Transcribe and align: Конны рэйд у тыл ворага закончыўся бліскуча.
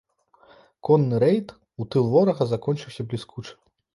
Конны 0.89 1.19
рэйд 1.25 1.53
у 1.85 1.87
тыл 1.95 2.09
ворага 2.15 2.43
закончыўся 2.55 3.01
бліскуча. 3.11 3.53